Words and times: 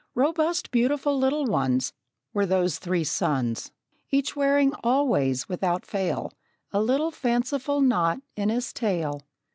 Robust, 0.15 0.71
beautiful 0.71 1.15
little 1.19 1.45
ones 1.45 1.93
Were 2.33 2.47
those 2.47 2.79
three 2.79 3.03
sons, 3.03 3.71
Each 4.09 4.35
wearing 4.35 4.73
always, 4.83 5.47
without 5.47 5.85
fail, 5.85 6.33
A 6.71 6.81
little 6.81 7.11
fanciful 7.11 7.81
knot 7.81 8.19
in 8.35 8.49
his 8.49 8.73
tail. 8.73 9.21